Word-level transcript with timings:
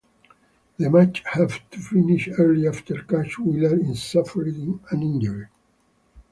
The 0.77 0.89
match 0.89 1.21
had 1.31 1.51
to 1.69 1.77
finish 1.79 2.27
early 2.39 2.67
after 2.67 3.03
Cash 3.03 3.37
Wheeler 3.37 3.93
suffered 3.93 4.47
an 4.47 5.03
injury. 5.03 5.45